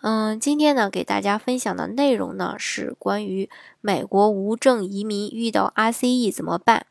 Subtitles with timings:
[0.00, 6.86] 嗯，今天呢，给大家分享的内容呢是关于美国无证移民遇到 RCE 怎么办。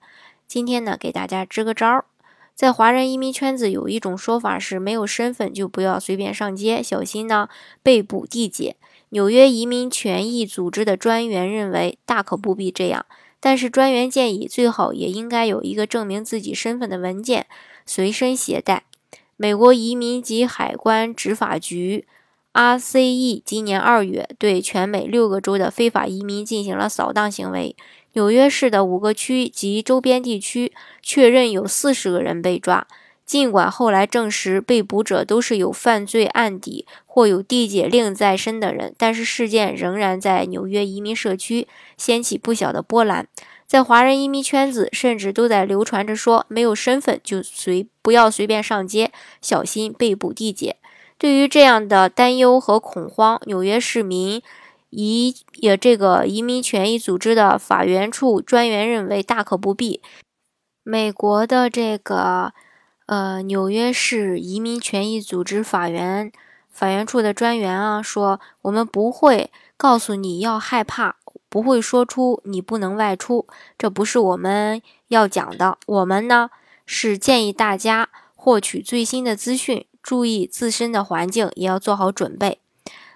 [0.45, 2.03] 今天呢，给大家支个招儿。
[2.53, 7.47] 在华人移民圈子有一种说法是，没有身份就不要随便上街，小心呢
[7.81, 8.75] 被捕递解。
[9.09, 13.05] 纽约移民权益组织的专员认为，大可不必这样。
[13.39, 17.47] 但是专员建议，最好也应该有一个证明自己身份的文件
[17.85, 18.83] 随身携带。
[19.37, 22.05] 美国移民及海关执法局。
[22.57, 27.75] RCE 今年二月对全美六个州的非法移民进行了扫荡行为。
[28.13, 32.87] 纽约市的五个区及周边地区确认有四十个人被抓。
[33.27, 43.27] 尽管后来证实被捕者都是有犯罪案底或有地解令在身的人，但是事件仍然在纽约移民社区掀起不小的波澜。
[43.67, 49.11] 在华人移民圈子，甚至都在流传着说，没有身份就随不要随便上街，
[49.43, 50.77] 小心被捕地解。
[51.17, 54.41] 对于这样的担忧和恐慌，纽约市民
[54.91, 60.01] 移也这个移民权益组织的法援处专员认为大可不必。
[60.83, 62.53] 美国的这个
[63.07, 66.31] 呃纽约市移民权益组织法援
[66.69, 71.15] 法援处的专员啊说，我们不会告诉你要害怕，
[71.49, 75.79] 不会说出你不能外出，这不是我们要讲的。
[75.87, 76.51] 我们呢
[76.85, 79.86] 是建议大家获取最新的资讯。
[80.07, 82.61] 注意自身的环境，也要做好准备。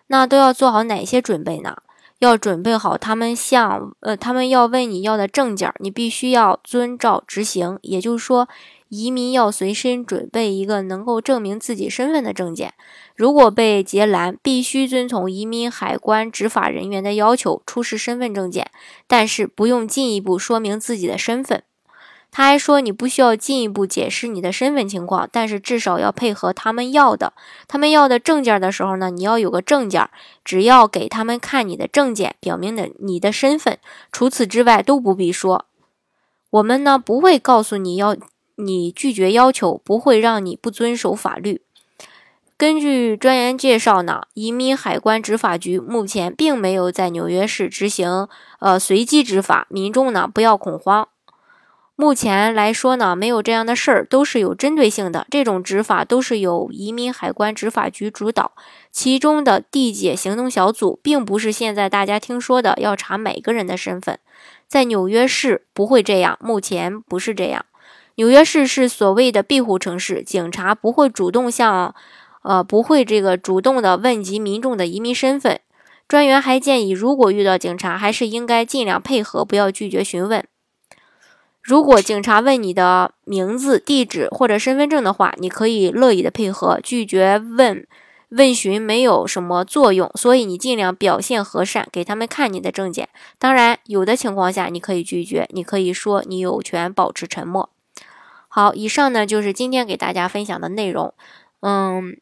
[0.08, 1.78] 那都要做好哪些准备呢？
[2.20, 7.80] 要准备好他们向呃，他们要问你要的证件，你必须要遵照执行。
[7.82, 8.50] 也就是说，
[8.90, 12.74] 移民要随身准备一个能够证明自己身份的证件。
[13.16, 18.70] 如果被截拦，必须遵从移民海关执法人员的要求出示身份证件，
[19.08, 21.64] 但是不用进一步说明自己的身份。
[22.32, 27.34] 他还说，你不需要进一步解释你的身份情况，但是至少要配合他们要的。
[27.68, 30.10] 他们要的证件的时候呢，你要有个证件，
[30.46, 33.78] 只要给他们看你的证件，表明的你的身份，
[34.14, 35.66] 除此之外都不必说。
[36.52, 38.16] 我们呢不会告诉你要
[38.56, 41.62] 你拒绝要求，不会让你不遵守法律。
[42.56, 51.10] 根据专员介绍呢，移民海关执法局目前并没有在纽约市执行呃随机执法，民众呢不要恐慌。
[52.02, 55.28] 目前来说呢，没有这样的事儿，都是有针对性的。
[55.30, 58.54] 这种执法都是由移民海关执法局主导，
[58.92, 64.18] 其中的地解行动小组，并不是现在大家听说的要查每个人的身份。
[64.68, 67.64] 在纽约市不会这样，目前不是这样。
[68.16, 71.94] 纽约市是所谓的庇护城市，警察不会主动向，
[72.42, 75.60] 呃，不会这个主动的问及民众的移民身份。
[76.08, 80.44] 专员还建议，如果遇到警察，还是应该尽量配合，不要拒绝询问。
[81.62, 87.86] 如果警察问你的名字、地址或者身份证的话，你可以乐意的配合，拒绝问
[88.30, 93.10] 问询没有什么作用，所以你尽量表现和善，给他们看你的证件。
[93.38, 97.70] 当然，有的情况下你可以拒绝，你可以说你有权保持沉默。
[98.48, 101.14] 好，以上呢就是今天给大家分享的内容。
[101.60, 102.18] 嗯，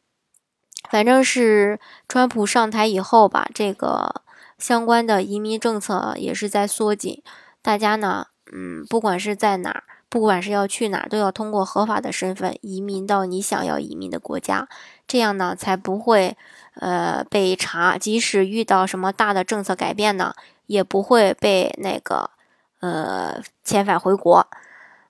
[0.90, 4.22] 反正是川普上台以后吧，这个
[4.58, 7.22] 相关的移民政策也是在缩紧，
[7.62, 8.26] 大家呢。
[8.52, 14.68] 嗯，不管是在哪儿，不管是要去哪儿，都要通过合法的身份移民到你想要移民的国家，
[15.06, 16.36] 这样呢才不会
[16.74, 17.96] 呃被查。
[17.96, 20.34] 即使遇到什么大的政策改变呢，
[20.66, 22.30] 也不会被那个
[22.80, 24.46] 呃遣返回国。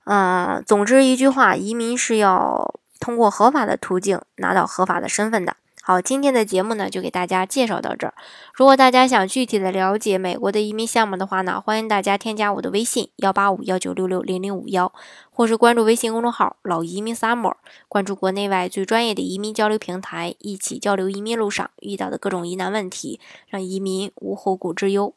[0.05, 5.57] 嗯，总之一句话，移民是要通过合法的途径拿到合法的身份的。
[5.83, 8.15] 好，今天的节目呢就给大家介绍到这儿。
[8.55, 14.93] 如果大家想具体的了解美国的移民项目的话呢，欢迎大家添加我的微信幺八五幺九六六零零五幺，
[15.31, 17.55] 或是关注微信公众号“老移民 summer”，
[17.89, 23.19] 关注国内外最专业的移民交流平台，一起交流移民路上遇到的各种疑难问题，
[23.49, 25.15] 让移民无后顾之忧。